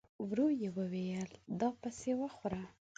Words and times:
ورو 0.27 0.47
يې 0.61 0.69
وويل: 0.77 1.31
دا 1.59 1.69
پسې 1.81 2.11
وخوره! 2.21 2.63